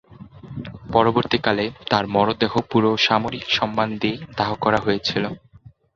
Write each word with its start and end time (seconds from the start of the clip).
পরবর্তীকালে 0.93 1.65
তাঁর 1.89 2.05
মরদেহ 2.07 2.53
পুরো 2.71 2.91
সামরিক 3.05 3.45
সম্মান 3.57 3.89
দিয়ে 4.01 4.17
দাহ 4.37 4.49
করা 4.63 4.79
হয়েছিল। 4.85 5.23